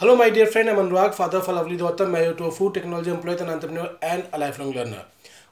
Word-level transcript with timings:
My 0.00 0.30
dear 0.30 0.46
friend. 0.46 0.70
I'm 0.70 0.76
Anurag, 0.76 1.12
father 1.12 1.36
of 1.38 1.48
a 1.48 1.52
lovely 1.52 1.76
daughter, 1.76 2.06
married 2.06 2.38
to 2.38 2.44
a 2.44 2.50
food 2.50 2.72
technology 2.72 3.10
employee, 3.10 3.36
an 3.36 3.50
entrepreneur, 3.50 3.98
and 4.00 4.24
a 4.32 4.38
lifelong 4.38 4.72
learner. 4.72 5.02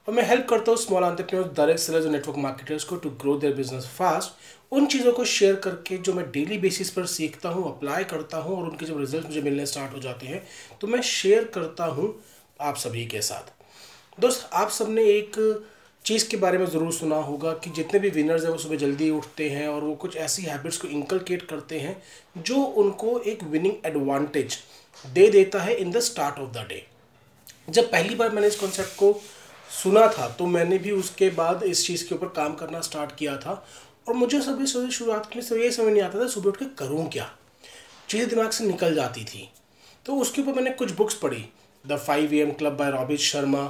और 0.08 0.14
मैं 0.14 0.22
help 0.28 0.46
करता 0.48 0.70
हूँ 0.70 0.78
small 0.78 1.04
entrepreneurs 1.04 1.52
direct 1.56 1.80
sellers 1.80 2.06
और 2.06 2.12
network 2.12 2.38
marketers 2.38 2.84
को 2.84 2.96
to 2.96 3.10
grow 3.22 3.36
their 3.38 3.54
business 3.54 3.86
fast 3.96 4.72
उन 4.72 4.86
चीज़ों 4.86 5.12
को 5.12 5.24
share 5.32 5.56
करके 5.64 5.98
जो 5.98 6.12
मैं 6.12 6.24
डेली 6.32 6.58
बेसिस 6.58 6.90
पर 6.90 7.06
सीखता 7.16 7.48
हूँ 7.48 7.64
अप्लाई 7.68 8.04
करता 8.12 8.38
हूँ 8.38 8.56
और 8.56 8.70
उनके 8.70 8.86
जब 8.86 9.00
रिज़ल्ट 9.00 9.26
मुझे 9.26 9.42
मिलने 9.42 9.66
स्टार्ट 9.66 9.94
हो 9.94 9.98
जाते 10.00 10.26
हैं 10.26 10.42
तो 10.80 10.86
मैं 10.86 11.00
शेयर 11.10 11.44
करता 11.54 11.86
हूँ 11.98 12.14
आप 12.60 12.76
सभी 12.84 13.04
के 13.06 13.20
साथ 13.22 13.52
दोस्त 14.20 14.48
आप 14.62 14.70
सबने 14.78 15.04
एक 15.10 15.38
चीज़ 16.08 16.28
के 16.28 16.36
बारे 16.36 16.58
में 16.58 16.64
ज़रूर 16.66 16.92
सुना 16.92 17.16
होगा 17.16 17.52
कि 17.54 17.70
जितने 17.70 17.98
भी 18.00 18.10
विनर्स 18.10 18.44
हैं 18.44 18.50
वो 18.50 18.58
सुबह 18.58 18.76
जल्दी 18.76 19.10
उठते 19.10 19.48
हैं 19.50 19.68
और 19.68 19.84
वो 19.84 19.94
कुछ 19.94 20.16
ऐसी 20.16 20.42
हैबिट्स 20.42 20.76
को 20.76 20.88
इंकलकेट 20.88 21.42
करते 21.42 21.80
हैं 21.80 22.02
जो 22.42 22.62
उनको 22.82 23.18
एक 23.20 23.42
विनिंग 23.44 23.86
एडवांटेज 23.86 24.58
दे 25.14 25.28
देता 25.30 25.62
है 25.62 25.74
in 25.74 25.90
the 25.90 26.00
start 26.00 26.38
of 26.38 26.50
the 26.52 26.64
day 26.68 26.82
जब 27.68 27.90
पहली 27.90 28.14
बार 28.14 28.30
मैंने 28.30 28.46
इस 28.46 28.56
कॉन्सेप्ट 28.56 28.96
को 28.96 29.12
सुना 29.82 30.06
था 30.08 30.28
तो 30.28 30.46
मैंने 30.46 30.78
भी 30.78 30.90
उसके 30.90 31.30
बाद 31.30 31.62
इस 31.62 31.86
चीज़ 31.86 32.08
के 32.08 32.14
ऊपर 32.14 32.28
काम 32.36 32.54
करना 32.54 32.80
स्टार्ट 32.80 33.14
किया 33.16 33.36
था 33.36 33.66
और 34.08 34.14
मुझे 34.14 34.40
सभी 34.40 34.90
शुरुआत 34.90 35.36
में 35.36 35.42
सब 35.42 35.56
ये 35.56 35.70
समझ 35.70 35.92
नहीं 35.92 36.02
आता 36.02 36.20
था 36.20 36.26
सुबह 36.26 36.48
उठ 36.48 36.56
के 36.56 36.64
करूँ 36.78 37.08
क्या। 37.08 37.30
चीज़ें 38.08 38.28
दिमाग 38.28 38.50
से 38.50 38.64
निकल 38.64 38.94
जाती 38.94 39.24
थी। 39.24 39.48
तो 40.06 40.16
उसके 40.16 40.42
ऊपर 40.42 40.52
मैंने 40.52 40.70
कुछ 40.70 40.92
बुक्स 40.92 41.14
पढ़ी। 41.14 41.44
The 41.86 41.96
five 41.96 42.34
A 42.34 42.38
M 42.38 42.52
club 42.52 42.76
by 42.76 42.90
Robin 42.90 43.20
Sharma 43.20 43.66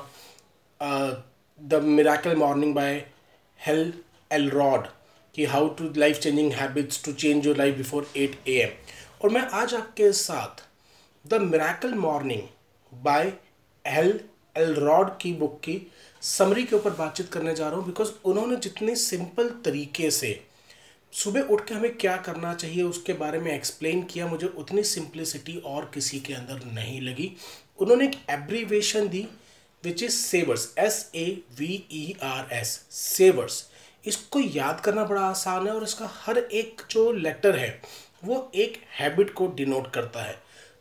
the 1.59 1.75
miracle 1.75 2.37
morning 2.37 2.75
by 2.75 2.95
Hal 3.67 3.93
Elrod 4.51 4.87
कि 5.35 5.45
how 5.45 5.69
to 5.69 5.89
life 5.97 6.19
changing 6.19 6.53
habits 6.53 7.05
to 7.05 7.13
change 7.13 7.47
your 7.47 7.57
life 7.57 7.77
before 7.77 8.11
eight 8.17 8.39
A 8.49 8.55
M 8.55 8.71
और 9.25 9.31
मैं 9.31 9.41
आज 9.53 9.75
आपके 9.75 10.11
साथ 10.13 10.63
the 11.25 11.41
miracle 11.43 11.95
morning 11.95 12.43
by 12.93 13.33
Hal 13.85 14.21
Elrod 14.75 15.11
की 15.21 15.33
book 15.33 15.59
की 15.65 15.81
summary 16.23 16.65
के 16.65 16.77
ऊपर 16.77 16.91
बातचीत 16.91 17.29
करने 17.33 17.55
जा 17.55 17.69
रहा 17.69 17.77
हूँ 17.77 17.87
बिकॉज़ 17.87 18.11
उन्होंने 18.25 18.57
जितने 18.57 18.95
सिंपल 18.97 19.49
तरीके 19.65 20.11
से 20.11 20.41
सुबह 21.13 21.41
उठ 21.41 21.67
के 21.69 21.75
हमें 21.75 21.97
क्या 21.97 22.17
करना 22.17 22.55
चाहिए 22.55 22.83
उसके 22.83 23.13
बारे 23.13 23.39
में 23.39 23.53
एक्सप्लेन 23.53 24.03
किया, 24.03 24.27
मुझे 24.27 24.47
उतनी 24.47 24.83
सिंप्लिसिटी 24.83 25.57
और 25.67 25.91
किसी 25.95 26.21
के 26.21 26.35
अंदर 26.35 26.65
नहीं 26.73 27.01
लगी। 27.01 27.31
उन्होंने 27.79 28.05
एक 28.05 28.17
abbreviation 28.31 29.09
the 29.09 29.27
which 29.85 30.03
is 30.03 30.13
savers 30.13 30.73
S 30.79 31.11
A 31.15 31.27
V 31.59 31.73
E 31.93 32.17
R 32.25 32.53
S 32.53 32.69
savers 32.93 33.65
इसको 34.05 34.41
याद 34.41 34.81
करना 34.81 35.05
बड़ा 35.05 35.21
आसान 35.21 35.67
है 35.67 35.75
और 35.75 35.83
इसका 35.85 36.11
हर 36.15 36.39
एक 36.39 36.83
जो 36.91 37.11
लेटर 37.13 37.57
है, 37.57 37.81
वो 38.25 38.51
एक 38.55 38.81
हैबिट 38.99 39.33
को 39.35 39.47
डिनोट 39.49 39.93
करता 39.95 40.23
है। 40.23 40.37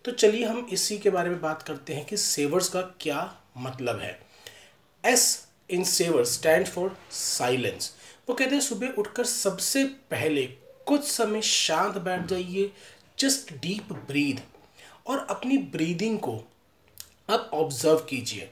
तो 0.05 0.11
चलिए 0.11 0.45
हम 0.45 0.67
इसी 0.73 0.97
के 0.97 1.09
बारे 1.09 1.29
में 1.29 1.39
बात 1.41 1.61
करते 1.63 1.93
हैं 1.93 2.05
कि 2.05 2.17
सेवर्स 2.17 2.69
का 2.69 2.81
क्या 3.01 3.19
मतलब 3.57 3.99
है। 3.99 4.19
S 5.03 5.47
in 5.69 5.83
saver 5.83 6.23
stand 6.25 6.67
for 6.67 6.95
silence 7.11 7.93
वो 8.29 8.35
कहते 8.35 8.55
हैं, 8.55 8.61
सुबह 8.61 8.93
उठकर 8.97 9.25
सबसे 9.25 9.83
पहले 10.11 10.45
कुछ 10.87 11.03
समय 11.03 11.41
शांत 11.41 11.97
बैठ 11.97 12.25
जाइए 12.27 12.71
जस्ट 13.19 13.53
डीप 13.61 13.93
ब्रीद 14.07 14.41
और 15.07 15.25
अपनी 15.29 15.57
ब्रीदिंग 15.57 16.19
को 16.19 16.35
अब 17.29 17.49
ऑब्ज़र्व 17.53 18.05
कीजिए। 18.09 18.49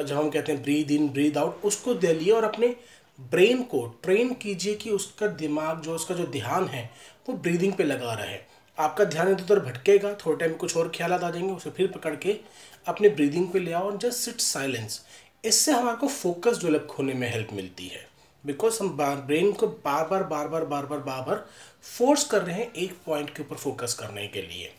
जब 0.00 0.16
हम 0.16 0.30
कहते 0.30 0.52
हैं 0.52 0.62
ब्रीद 0.62 0.90
इन 0.90 1.08
ब्रीद 1.08 1.38
आउट 1.38 1.64
उसको 1.64 1.94
दे 1.94 2.14
लिए 2.14 2.32
और 2.32 2.44
अपने 2.44 2.76
ब्रेन 3.20 3.62
को 3.62 3.98
ट्रेन 4.02 4.34
कीजिए 4.34 4.74
कि 4.74 4.90
उसका 4.90 5.26
दिमाग, 5.26 5.80
जो 5.80 5.94
उसका 5.94 6.14
जो 6.14 6.26
ध्यान 6.26 6.68
है, 6.68 6.90
वो 7.28 7.36
ब्रीदिंग 7.36 7.72
पे 7.72 7.84
लगा 7.84 8.14
रहे। 8.14 8.38
आपका 8.78 9.04
ध्यान 9.04 9.28
इधर 9.28 9.42
उधर 9.42 9.60
भटकेगा, 9.60 10.14
थोड़े 10.14 10.36
टाइम 10.36 10.52
कुछ 10.54 10.76
और 10.76 10.92
ख्याल 10.94 11.12
आ 11.12 11.18
जाएँगे, 11.18 11.52
उसे 11.52 11.70
फिर 11.70 11.86
पकड़ 11.86 12.16
के 12.16 12.40
अपने 12.86 13.08
ब्रीदिंग 13.08 13.48
पे 13.48 13.58
ले 13.58 13.72
आओ 13.72 13.82
और 13.82 13.96
जस्ट 13.96 14.18
सिट 14.18 14.40
साइलेंस 14.40 15.06
इससे 15.44 15.72
हमारे 15.72 15.96
को 15.96 16.08
फोकस 16.08 16.58
डेवलप 16.58 16.88
होने 16.98 17.14
में 17.14 17.32
हेल्प 17.32 17.48
मिलती 17.52 17.88
है। 17.88 18.08
बिकॉज़ 18.46 18.80
हम 18.80 18.96
बार 18.96 19.16
ब्रेन 19.16 19.52
को 19.52 19.66
बार 19.66 20.08
बार 20.08 20.22
बार 20.22 20.48
बार 20.48 20.64
बार 20.64 20.86
बार 20.86 20.98
बार 20.98 21.22
बार 21.22 21.48
फोर्स 21.98 22.24
कर 22.24 22.42
रहे 22.42 22.56
हैं 22.56 22.72
एक 22.72 22.96
पॉइंट 23.06 23.36
के 23.36 23.42
ऊपर 23.42 23.56
फोकस 23.56 23.94
करने 23.94 24.26
के 24.26 24.42
लिए। 24.42 24.72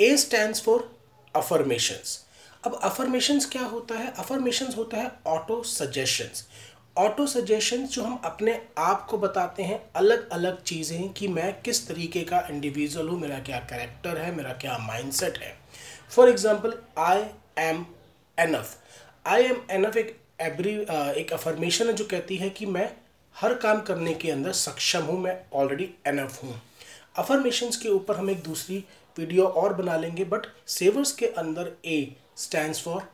ए 0.00 0.16
स्टैंड 0.16 0.54
फॉर 0.54 0.96
अफर्मेशंस 1.36 2.27
अब 2.64 2.78
अफर्मेशंस 2.84 3.46
क्या 3.46 3.62
होता 3.64 3.94
है? 3.94 4.12
अफर्मेशंस 4.12 4.76
होता 4.76 4.96
है 4.96 5.10
ऑटो 5.26 5.62
सजेशंस 5.64 6.46
ऑटो 6.96 7.26
सजेशन 7.26 7.84
जो 7.86 8.02
हम 8.02 8.20
अपने 8.24 8.60
आप 8.78 9.06
को 9.10 9.18
बताते 9.18 9.62
हैं 9.62 9.80
अलग 9.96 10.28
अलग 10.30 10.62
चीज़ें 10.62 11.12
कि 11.12 11.28
मैं 11.28 11.52
किस 11.62 11.86
तरीके 11.88 12.22
का 12.24 12.40
इंडिविजुअल 12.50 13.08
हूँ, 13.08 13.18
मेरा 13.20 13.38
क्या 13.40 13.58
करेक्टर 13.62 14.18
है, 14.18 14.34
मेरा 14.36 14.52
क्या 14.54 14.78
माइंडसेट 14.78 15.38
है। 15.38 15.54
For 16.12 16.28
example 16.28 16.74
I 16.98 17.24
am 17.58 17.84
enough 18.38 18.76
I 19.26 19.44
am 19.44 19.60
enough 19.70 19.96
एक 19.96 20.16
एवरी 20.40 20.74
एक 21.20 21.32
अफर्मेशन 21.32 21.86
है 21.86 21.92
जो 21.92 22.04
कहती 22.06 22.36
है 22.36 22.50
कि 22.50 22.66
मैं 22.66 22.90
हर 23.36 23.54
काम 23.56 23.80
करने 23.82 24.14
के 24.14 24.30
अंदर 24.30 24.52
सक्षम 24.54 25.02
हूँ, 25.02 25.20
मैं 25.20 25.40
ऑलरेडी 25.54 25.90
एनफ 26.06 26.42
हूँ। 26.44 26.60
अफर्मेशंस 27.18 27.76
के 27.76 27.88
ऊपर 27.88 28.16
हम 28.16 28.30
एक 28.30 28.42
दूसरी 28.42 28.84
वीडियो 29.16 29.46
और 29.46 29.74
बना 29.74 29.96
लेंगे 29.96 30.24
बट 30.24 30.46
सेवर्स 30.68 31.12
के 31.12 31.26
अंदर 31.26 31.72
A 31.84 32.16
stands 32.38 32.82
for 32.82 33.08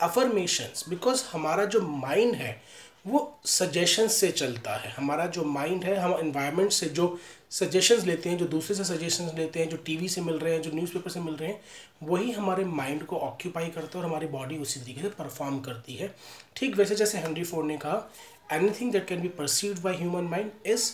affirmations 0.00 0.84
because 0.88 1.24
हमारा 1.32 1.64
जो 1.64 1.80
माइंड 1.80 2.34
है, 2.34 2.60
वो 3.06 3.40
सजेशन 3.46 4.08
से 4.08 4.30
चलता 4.30 4.74
है। 4.76 4.90
हमारा 4.92 5.26
जो 5.26 5.44
माइंड 5.44 5.84
है, 5.84 5.96
हम 5.96 6.14
इन्वायरमेंट 6.18 6.72
से 6.72 6.86
जो 6.88 7.18
सजेशंस 7.50 8.04
लेते 8.04 8.28
हैं, 8.30 8.38
जो 8.38 8.46
दूसरे 8.46 8.76
से 8.76 8.84
सजेशंस 8.84 9.34
लेते 9.34 9.60
हैं, 9.60 9.68
जो 9.68 9.76
टीवी 9.76 10.08
से 10.08 10.20
मिल 10.20 10.38
रहे 10.38 10.52
हैं, 10.54 10.62
जो 10.62 10.70
न्यूज़पेपर 10.70 11.10
से 11.10 11.20
मिल 11.20 11.34
रहे 11.34 11.48
हैं, 11.48 11.60
वही 12.02 12.30
हमारे 12.30 12.64
माइंड 12.64 13.04
को 13.06 13.18
ऑक्यूपाई 13.18 13.68
करता 13.68 13.98
है 13.98 14.04
और 14.04 14.08
हमारी 14.08 14.26
बॉडी 14.26 14.58
उसी 14.58 14.80
तरीके 14.80 15.02
से 15.02 15.08
परफॉर्म 15.18 15.60
करती 15.60 15.94
है। 15.94 16.14
ठीक 16.56 16.76
वैसे 16.76 16.94
जैसे 16.94 17.18
हेनरी 17.18 17.44
फोर्ड 17.44 17.66
ने 17.66 17.76
कहा 17.76 18.10
anything 18.52 18.92
that 18.92 19.06
can 19.08 19.22
be 19.22 19.28
perceive 19.38 19.80
by 19.82 19.96
human 19.96 20.24
mind 20.30 20.50
is 20.66 20.90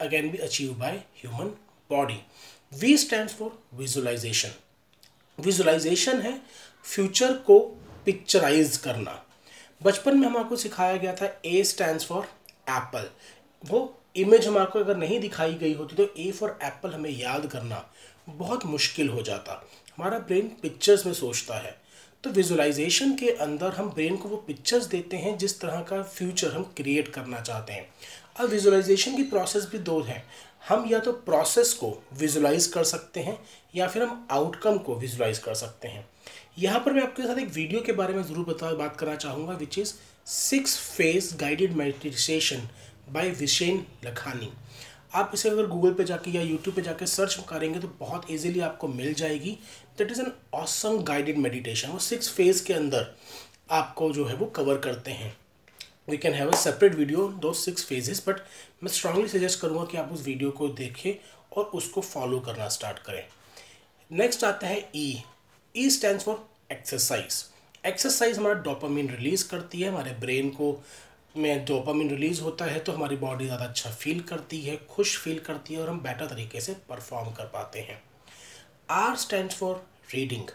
again 0.00 0.30
be 0.30 0.38
achieve 0.38 0.72
by 0.78 0.96
human 1.22 1.54
body 1.90 2.20
V 2.72 2.96
stand 2.98 3.28
for 3.30 3.58
visualization 3.74 4.52
visualization 5.38 6.20
है 6.20 6.40
फ्यूचर 6.84 7.32
को 7.32 7.58
पिक्चराइज 8.04 8.76
करना। 8.76 9.20
बचपन 9.82 10.18
में 10.18 10.26
हमारे 10.28 10.56
सिखाया 10.56 10.96
गया 10.96 11.14
था 11.14 11.28
ए 11.44 11.62
स्टैंड 11.64 12.00
फॉर 12.00 12.24
एप्पल 12.70 13.08
वो 13.64 14.00
इमेज 14.16 14.46
हमारे 14.46 14.80
अगर 14.80 14.96
नहीं 14.96 15.20
दिखाई 15.20 15.54
गई 15.54 15.72
होती 15.74 15.96
तो 15.96 16.08
ए 16.18 16.30
फॉर 16.30 16.58
एप्पल 16.62 16.90
हमें 16.90 17.10
याद 17.10 17.46
करना 17.46 17.84
बहुत 18.28 18.66
मुश्किल 18.66 19.08
हो 19.08 19.22
जाता। 19.22 19.62
हमारा 19.96 20.18
ब्रेन 20.18 20.50
पिक्चर्स 20.62 21.06
में 21.06 21.12
सोचता 21.12 21.54
है। 21.54 21.76
तो 22.24 22.30
विजुलाइजेशन 22.30 23.14
के 23.14 23.30
अंदर 23.30 23.72
हम 23.72 23.90
ब्रेन 23.90 24.16
को 24.16 24.28
वो 24.28 24.36
पिक्चर्स 24.36 24.86
देते 24.86 25.16
हैं 25.16 25.36
जिस 25.38 25.60
तरह 25.60 25.80
का 25.80 26.02
फ्यूचर 26.02 26.52
हम 26.52 26.62
क्रिएट 26.76 27.08
करना 27.08 27.40
चाहते 27.40 27.72
हैं। 27.72 27.88
अब 28.36 28.48
विजुलाइजेशन 28.48 29.16
की 29.16 29.22
प्रोसेस 29.22 29.68
भी 29.72 29.78
दो 29.78 30.00
है। 30.00 30.24
हम 30.64 30.86
या 30.90 30.98
तो 30.98 31.12
प्रोसेस 31.12 31.72
को 31.74 31.92
विजुलाइज 32.18 32.66
कर 32.66 32.84
सकते 32.84 33.20
हैं, 33.20 33.38
या 33.74 33.86
फिर 33.88 34.02
हम 34.02 34.26
आउटकम 34.30 34.78
को 34.78 34.94
विजुलाइज 34.96 35.38
कर 35.38 35.54
सकते 35.54 35.88
हैं। 35.88 36.06
यहाँ 36.58 36.80
पर 36.80 36.92
मैं 36.92 37.02
आपके 37.02 37.22
साथ 37.22 37.38
एक 37.38 37.48
वीडियो 37.50 37.80
के 37.80 37.92
बारे 37.92 38.14
में 38.14 38.22
ज़रूर 38.22 38.44
बता, 38.44 38.72
बात 38.72 38.96
करना 38.96 39.14
चाहूँगा 39.16 39.52
which 39.54 39.78
is 39.78 39.92
six 40.26 40.78
phase 40.90 41.36
guided 41.36 41.72
meditation 41.76 42.68
by 43.12 43.30
Vishen 43.30 43.84
Lakhani 44.04 44.52
आप 45.14 45.30
इसे 45.34 45.48
अगर 45.48 45.66
गूगल 45.66 45.92
पे 45.94 46.04
जाके 46.04 46.30
या 46.30 46.42
यूट्यूब 46.42 46.76
पे 46.76 46.82
जाके 46.82 47.06
सर्च 47.06 47.38
करेंगे 47.48 47.80
तो 47.80 47.88
बहुत 47.98 48.30
इजीली 48.30 48.60
आपको 48.62 48.88
मिल 48.88 49.12
जाएगी। 49.14 49.50
That 49.98 50.10
is 50.10 50.20
an 50.20 50.32
awesome 50.54 50.98
guided 51.04 51.38
meditation 51.38 51.88
वो 51.88 51.98
सिक्स 52.00 52.30
फ़ेज़ 52.30 52.64
के 52.66 52.74
अंदर 52.74 53.14
आपको 53.70 54.10
जो 54.12 54.24
है 54.24 54.34
वो 54.36 54.46
कवर 54.56 54.78
करते 54.78 55.10
हैं। 55.12 55.36
We 56.08 56.16
can 56.16 56.34
have 56.34 56.50
a 56.50 56.56
separate 56.56 56.94
video 56.94 57.26
do 57.42 57.52
six 57.52 57.84
phases 57.84 58.22
but 58.28 58.40
मैं 58.82 58.90
स्ट्रांगली 58.92 59.28
सजेस्ट 59.28 59.60
करूँगा 59.60 59.84
कि 59.84 59.96
आप 59.96 60.10
उस 60.12 60.24
वीडियो 60.26 60.50
को 60.50 60.68
देखें 60.80 61.12
और 61.56 61.64
उसको 61.74 62.00
फॉलो 62.00 62.40
करना 62.40 62.68
स्टार्ट 62.68 62.98
करें। 62.98 63.22
नेक्स्ट 64.10 64.44
आता 64.44 64.66
है 64.66 64.78
E 64.94 65.22
E 65.74 65.88
stand 65.90 66.20
for 66.20 66.44
exercise 66.72 67.44
exercise 67.84 68.38
हमारा 68.38 68.54
डोपामिन 68.62 69.08
रिलीज़ 69.10 69.48
करती 69.48 69.80
है, 69.80 69.88
हमारे 69.88 70.10
ब्रेन 70.20 70.48
को 70.50 70.82
में 71.36 71.64
डोपामिन 71.64 72.10
रिलीज़ 72.10 72.40
होता 72.40 72.64
है 72.64 72.80
तो 72.80 72.92
हमारी 72.92 73.16
बॉडी 73.16 73.44
ज़्यादा 73.44 73.64
अच्छा 73.64 73.90
फील 73.92 74.20
करती 74.22 74.60
है, 74.60 74.76
खुश 74.90 75.16
फील 75.18 75.38
करती 75.38 75.74
है 75.74 75.80
और 75.80 75.88
हम 75.88 76.00
बेटर 76.00 76.26
तरीके 76.26 76.60
से 76.60 76.74
परफॉर्म 76.88 77.30
कर 77.32 77.44
पाते 77.54 77.80
हैं। 77.80 78.00
आर 78.90 79.16
स्टैंड 79.16 79.50
फॉर 79.52 79.84
रीडिंग 80.14 80.48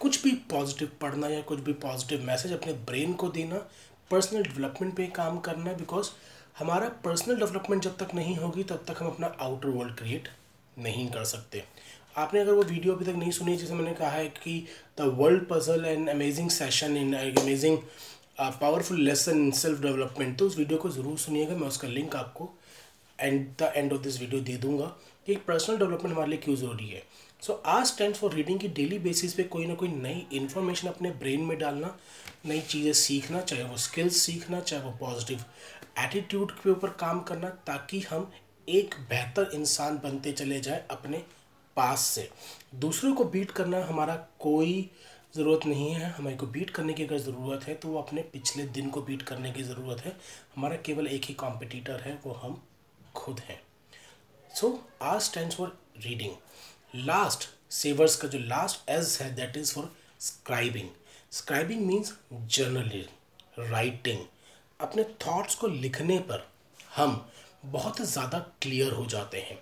कुछ 0.00 0.22
भी 0.22 0.30
पॉजिटिव 0.50 0.90
पढ़ना 1.00 1.28
या 1.28 1.40
कुछ 1.42 1.60
भी 1.60 1.72
पॉजिटिव 1.82 2.22
मैसेज 2.26 2.52
अपने 2.52 2.72
ब्रेन 2.86 3.12
को 3.14 3.28
देना 3.30 3.66
पर्सनल 4.12 4.42
डेवलपमेंट 4.42 4.94
पे 4.96 5.06
काम 5.16 5.38
करना 5.40 5.70
है 5.70 5.76
बिकॉज़ 5.76 6.10
हमारा 6.58 6.88
पर्सनल 7.04 7.36
डेवलपमेंट 7.36 7.82
जब 7.82 7.96
तक 7.98 8.14
नहीं 8.14 8.36
होगी, 8.36 8.62
तब 8.64 8.84
तक 8.88 9.02
हम 9.02 9.06
अपना 9.08 9.26
आउटर 9.40 9.68
वर्ल्ड 9.68 9.94
क्रिएट 9.98 10.28
नहीं 10.76 11.08
कर 11.10 11.24
सकते। 11.26 11.62
आपने 12.16 12.40
अगर 12.40 12.52
वो 12.52 12.62
वीडियो 12.62 12.94
अभी 12.94 13.04
तक 13.04 13.16
नहीं 13.18 13.30
सुनी, 13.30 13.56
जैसे 13.56 13.74
मैंने 13.74 13.94
कहा 13.94 14.10
है 14.10 14.26
कि 14.28 14.66
the 14.98 15.14
world 15.18 15.46
puzzle 15.50 15.84
and 15.84 16.08
amazing 16.10 16.50
session 16.50 16.96
in 16.96 17.14
amazing 17.16 17.78
powerful 18.40 19.00
lesson 19.00 19.38
in 19.38 19.50
self 19.56 19.80
development 19.82 20.38
तो 20.38 20.46
उस 20.46 20.58
वीडियो 20.58 20.78
को 20.78 20.90
ज़रूर 20.90 21.18
सुनिएगा, 21.18 21.56
मैं 21.56 21.68
उसका 21.68 21.88
लिंक 21.88 22.16
आपको 22.16 22.50
and 23.18 23.46
the 23.60 23.72
end 23.76 23.92
of 23.92 24.00
this 24.02 24.20
video 24.20 24.40
दे 24.42 24.56
दूँगा। 24.58 24.86
कि 25.26 25.34
पर्सनल 25.48 25.76
डेवलपमेंट 25.78 26.14
हमारे 26.14 26.30
लिए 26.30 26.38
क्यों 26.38 26.56
ज़रूरी 26.56 26.88
है? 26.88 27.02
सो 27.42 27.52
आज 27.66 27.86
स्टैंड 27.86 28.14
फॉर 28.14 28.32
रीडिंग 28.34 28.58
की 28.60 28.68
डेली 28.70 28.98
बेसिस 28.98 29.34
पे 29.34 29.42
कोई 29.52 29.66
ना 29.66 29.74
कोई 29.74 29.88
नई 29.88 30.26
इन्फॉर्मेशन 30.34 30.88
अपने 30.88 31.10
ब्रेन 31.20 31.40
में 31.40 31.58
डालना 31.58 31.96
नई 32.44 32.60
चीज़ें 32.60 32.92
सीखना, 32.94 33.40
चाहे 33.40 33.64
वो 33.64 33.76
स्किल्स 33.78 34.16
सीखना, 34.16 34.60
चाहे 34.60 34.82
वो 34.82 34.90
पॉजिटिव 35.00 35.44
एटीट्यूड 35.98 36.52
के 36.52 36.70
ऊपर 36.70 36.90
काम 37.00 37.20
करना, 37.22 37.48
ताकि 37.48 38.00
हम 38.00 38.30
एक 38.68 38.94
बेहतर 39.08 39.50
इंसान 39.54 39.98
बनते 39.98 40.32
चले 40.32 40.60
जाए 40.60 40.84
अपने 40.90 41.22
पास 41.76 42.00
से। 42.06 42.28
दूसरों 42.76 43.14
को 43.14 43.24
बीट 43.26 43.50
करना 43.50 43.84
हमारा 43.86 44.14
कोई 44.40 44.90
ज़रूरत 45.36 45.66
नहीं 45.66 45.90
है। 45.90 46.10
हमें 46.12 46.36
को 46.36 46.46
बीट 46.46 46.70
करने 46.70 46.92
की 46.92 47.04
अगर 47.04 47.18
ज़रूरत 47.18 47.64
है 47.64 47.74
तो 47.74 47.88
वो 47.88 47.98
अपने 47.98 48.22
पिछले 48.32 48.64
दिन 48.68 48.88
को 48.90 49.02
बीट 49.02 49.22
करने 49.22 49.52
की 49.52 49.62
ज़रूरत 49.62 50.04
है। 50.04 50.16
हमारा 50.56 50.76
केवल 50.86 51.06
एक 51.06 51.24
ही 51.24 51.34
कॉम्पिटिटर 51.34 52.00
है, 52.00 52.18
वो 52.26 52.32
हम 52.34 52.62
खुद 53.14 53.40
हैं। 53.40 53.60
So 54.50 54.78
R 55.02 55.18
stand 55.20 55.52
for 55.52 55.76
reading 55.98 56.32
last 56.96 57.48
savers 57.72 58.16
का 58.16 58.28
जो 58.28 58.38
लास्ट 58.38 58.90
एज 58.90 59.18
है 59.22 59.34
that 59.36 59.56
is 59.56 59.72
for 59.74 59.92
scribing 60.20 60.88
scribing 61.32 61.84
means 61.86 62.12
journaling 62.32 63.68
writing 63.70 64.18
अपने 64.80 65.04
थॉट्स 65.22 65.54
को 65.54 65.66
लिखने 65.66 66.18
पर 66.20 66.44
हम 66.96 67.14
बहुत 67.64 68.00
ज़्यादा 68.02 68.38
क्लियर 68.62 68.92
हो 68.92 69.04
जाते 69.06 69.38
हैं। 69.40 69.58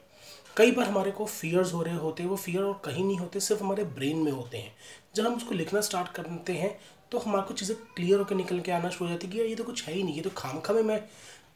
कई 0.57 0.71
बार 0.71 0.89
हमारे 0.89 1.11
को 1.11 1.27
फियर्स 1.27 1.73
हो 1.73 1.83
रहे 1.83 1.97
होते 1.97 2.23
हैं 2.23 2.31
वो 2.31 2.37
फियर 2.37 2.63
और 2.63 2.81
कहीं 2.85 3.05
नहीं 3.05 3.19
होते 3.19 3.41
सिर्फ़ 3.41 3.63
हमारे 3.63 3.85
ब्रेन 3.85 4.17
में 4.17 4.31
होते 4.33 4.59
हैं। 4.59 4.75
जब 5.15 5.27
हम 5.27 5.35
उसको 5.35 5.55
लिखना 5.55 5.81
स्टार्ट 5.81 6.09
करते 6.13 6.53
हैं 6.53 6.79
तो 7.13 7.19
हमारे 7.19 7.43
को 7.49 7.55
चीज़ें 7.55 7.77
क्लियर 7.97 8.19
होकर 8.19 8.35
निकल 8.35 8.61
के 8.61 8.73
आना 8.73 8.89
शुरू 8.89 9.05
हो 9.05 9.11
जाती 9.11 9.27
है 9.27 9.33
कि 9.33 9.39
यार 9.39 9.49
ये 9.49 9.55
तो 9.55 9.65
कुछ 9.65 9.85
है 9.85 9.95
ही 9.95 10.03
नहीं 10.03 10.15
ये 10.15 10.23
तो 10.23 10.31
खाम 10.37 10.59
खामे 10.61 10.83
मैं 10.83 10.99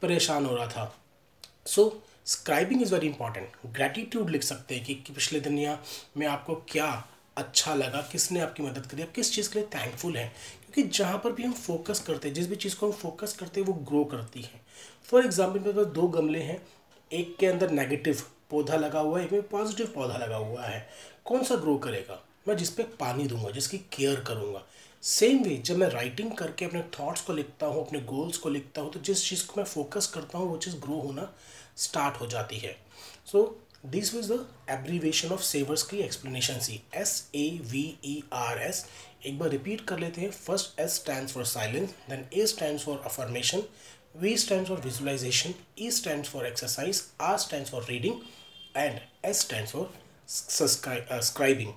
परेशान 0.01 0.45
हो 0.45 0.55
रहा 0.55 0.67
था। 0.67 0.95
So 1.65 2.01
scribing 2.25 2.81
is 2.81 2.93
very 2.93 3.07
important 3.07 3.57
gratitude 3.67 4.29
लिख 4.29 4.43
सकते 4.43 4.75
हैं 4.75 4.85
कि, 4.85 4.95
कि 4.95 5.13
पिछले 5.13 5.39
दुनिया 5.39 5.77
में 6.17 6.25
आपको 6.27 6.55
क्या 6.69 6.87
अच्छा 7.37 7.73
लगा, 7.75 8.01
किसने 8.01 8.39
आपकी 8.39 8.63
मदद 8.63 8.85
करी, 8.85 9.01
आप 9.01 9.11
किस 9.11 9.33
चीज़ 9.33 9.49
के 9.53 9.59
लिए 9.59 9.67
थैंकफुल 9.75 10.17
हैं? 10.17 10.31
क्योंकि 10.65 10.97
जहाँ 10.97 11.17
पर 11.17 11.31
भी 11.31 11.43
हम 11.43 11.53
फोकस 11.53 11.99
करते 11.99 12.27
हैं, 12.27 12.35
जिस 12.35 12.49
भी 12.49 12.55
चीज़ 12.55 12.75
को 12.75 12.85
हम 12.85 12.91
फोकस 12.91 13.33
करते 13.33 13.61
हैं, 13.61 13.67
वो 13.67 13.73
ग्रो 13.73 14.03
करती 14.03 14.41
है। 14.41 14.61
फॉर 15.03 15.25
एग्ज़ाम्पल 15.25 15.59
मेरे 15.59 15.73
पास 15.73 15.85
दो 15.85 16.07
गमले 16.07 16.39
हैं, 16.39 16.61
एक 17.11 17.35
के 17.39 17.47
अंदर 17.47 17.71
नेगेटिव 17.71 18.21
पौधा 18.49 18.75
लगा 18.75 18.99
हुआ 18.99 19.19
है, 19.19 19.25
एक 19.25 19.31
में 19.31 19.41
पॉजिटिव 19.41 19.91
पौधा 19.95 20.17
लगा 20.17 20.35
हुआ 20.35 20.63
है। 20.63 20.87
कौन 21.25 21.43
सा 21.43 21.55
ग्रो 21.55 21.77
करेगा? 21.77 22.21
मैं 22.47 22.57
जिस 22.57 22.69
पे 22.69 22.83
पानी 22.83 23.25
दूँगा, 23.27 23.49
जिसकी 23.49 23.77
केयर 23.77 24.19
करूँगा। 24.19 24.63
सेम 25.03 25.43
वे 25.43 25.55
जब 25.57 25.77
मैं 25.77 25.87
राइटिंग 25.89 26.31
करके 26.31 26.65
अपने 26.65 26.81
थॉट्स 26.99 27.21
को 27.21 27.33
लिखता 27.33 27.65
हूँ, 27.65 27.85
अपने 27.87 27.99
गोल्स 27.99 28.37
को 28.37 28.49
लिखता 28.49 28.81
हूँ 28.81 28.91
तो 28.91 28.99
जिस 28.99 29.29
चीज़ 29.29 29.45
को 29.47 29.53
मैं 29.57 29.65
फोकस 29.65 30.07
करता 30.07 30.37
हूँ, 30.37 30.49
वो 30.49 30.57
चीज़ 30.57 30.75
ग्रो 30.75 30.99
होना 30.99 31.29
स्टार्ट 31.77 32.21
हो 32.21 32.27
जाती 32.27 32.57
है। 32.57 32.75
So 33.25 33.43
this 33.91 34.13
was 34.13 34.31
the 34.31 34.45
abbreviation 34.71 35.31
of 35.31 35.41
savers 35.43 35.83
की 35.87 35.97
explanation 36.01 36.59
C 36.59 36.79
S 36.95 37.11
A 37.35 37.47
V 37.71 37.83
E 38.05 38.21
R 38.33 38.61
S 38.61 38.85
एक 39.25 39.37
बार 39.39 39.49
रिपीट 39.49 39.81
कर 39.87 39.99
लेते 39.99 40.21
हैं। 40.21 40.29
First 40.31 40.79
S 40.79 40.95
stand 40.95 41.27
for 41.29 41.45
silence 41.45 41.89
then 42.09 42.25
A 42.33 42.45
stand 42.47 42.79
for 42.79 43.01
affirmation 43.05 43.63
V 44.17 44.35
stand 44.37 44.67
for 44.67 44.79
visualization 44.81 45.53
E 45.79 45.91
stand 45.91 46.25
for 46.25 46.45
exercise 46.47 47.03
R 47.21 47.37
stand 47.37 47.65
for 47.67 47.85
reading 47.89 48.21
and 48.77 48.99
S 49.25 49.39
stand 49.41 49.67
for 49.67 49.93
subscribing 50.29 51.71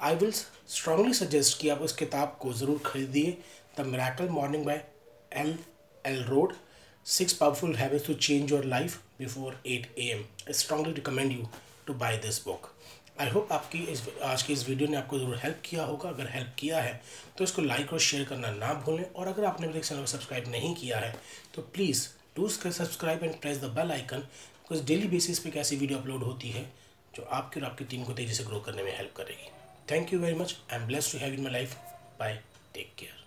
I 0.00 0.14
will 0.14 0.32
strongly 0.32 1.12
suggest 1.14 1.60
कि 1.60 1.68
आप 1.68 1.82
उस 1.82 1.92
किताब 1.96 2.38
को 2.40 2.52
ज़रूर 2.52 2.82
खरीदिए। 2.86 3.36
The 3.78 3.86
miracle 3.86 4.28
morning 4.30 4.64
by 4.64 4.84
Hal 5.36 5.58
Elrod 6.04 6.22
road 6.24 6.52
six 7.06 7.32
powerful 7.32 7.74
habits 7.76 8.06
to 8.06 8.14
change 8.14 8.52
your 8.52 8.64
life 8.64 9.00
before 9.18 9.52
8 9.64 9.86
a.m. 9.96 10.24
I 10.48 10.52
strongly 10.52 10.92
recommend 10.92 11.32
you 11.32 11.48
to 11.86 11.94
buy 11.94 12.12
this 12.24 12.38
book. 12.40 12.68
I 13.20 13.28
hope 13.28 13.52
आपकी 13.52 13.78
इस 13.92 14.02
आज 14.24 14.42
की 14.42 14.52
इस 14.52 14.68
वीडियो 14.68 14.88
ने 14.88 14.96
आपको 14.96 15.18
ज़रूर 15.18 15.38
हेल्प 15.44 15.60
किया 15.64 15.84
होगा। 15.84 16.08
अगर 16.08 16.28
हेल्प 16.30 16.54
किया 16.58 16.80
है 16.80 17.00
तो 17.38 17.44
इसको 17.44 17.62
लाइक 17.62 17.92
और 17.92 18.00
शेयर 18.00 18.24
करना 18.24 18.50
ना 18.52 18.72
भूलें। 18.84 19.04
और 19.04 19.28
अगर 19.28 19.44
आपने 19.44 19.66
मेरे 19.66 19.80
चैनल 19.80 20.00
को 20.00 20.06
सब्सक्राइब 20.06 20.48
नहीं 20.50 20.74
किया 20.74 20.98
है 20.98 21.14
तो 21.54 21.62
please 21.74 22.06
do 22.36 22.48
subscribe 22.48 23.24
and 23.24 23.34
press 23.40 23.58
the 23.60 23.72
bell 23.76 23.92
icon 23.92 24.18
because 24.18 24.84
daily 24.86 25.08
basis 25.08 25.38
पे 25.38 25.50
कैसी 25.50 25.76
वीडियो 25.76 25.98
अपलोड 25.98 26.22
होती 26.22 26.50
है, 26.50 26.64
जो 27.14 27.22
आपकी 27.22 27.60
और 27.60 27.66
आपकी 27.66 27.84
टीम 27.84 28.04
को 28.04 28.12
तेज़ी 28.12 28.34
से 28.34 28.44
ग्रो 28.44 28.60
करने 28.60 28.82
में 28.82 28.96
हेल्प 28.96 29.14
करेगी। 29.16 29.50
Thank 29.90 30.12
you 30.12 30.20
very 30.20 30.38
much 30.38 30.56
I 30.72 30.78
am 30.78 30.86
bless 30.86 31.12
to 31.12 31.18
have 31.18 31.34
in 31.34 31.42
my 31.42 31.52
life 31.52 31.74
bye 32.20 32.42
take 32.74 32.94
care 32.98 33.17